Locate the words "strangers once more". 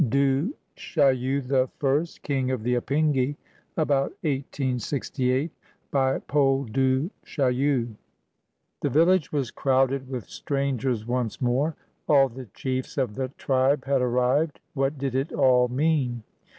10.25-11.75